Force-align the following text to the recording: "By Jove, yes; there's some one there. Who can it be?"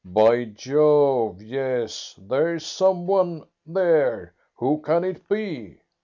"By 0.03 0.45
Jove, 0.45 1.43
yes; 1.43 2.15
there's 2.17 2.65
some 2.65 3.05
one 3.05 3.43
there. 3.67 4.33
Who 4.55 4.79
can 4.81 5.03
it 5.03 5.29
be?" 5.29 5.77